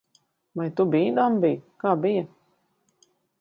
[0.59, 1.51] Vai tu biji dambī?
[1.85, 2.25] Kā bija?